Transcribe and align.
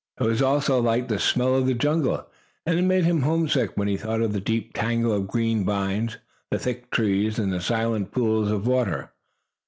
It 0.19 0.23
was 0.23 0.41
almost 0.41 0.67
like 0.67 1.09
the 1.09 1.19
smell 1.19 1.53
of 1.55 1.67
the 1.67 1.75
jungle, 1.75 2.25
and 2.65 2.79
it 2.79 2.81
made 2.81 3.03
him 3.03 3.21
homesick 3.21 3.73
when 3.77 3.87
he 3.87 3.97
thought 3.97 4.21
of 4.23 4.33
the 4.33 4.41
deep 4.41 4.73
tangle 4.73 5.13
of 5.13 5.27
green 5.27 5.63
vines, 5.63 6.17
the 6.49 6.57
thick 6.57 6.89
trees 6.89 7.37
and 7.37 7.53
the 7.53 7.61
silent 7.61 8.11
pools 8.11 8.49
of 8.49 8.65
water. 8.65 9.11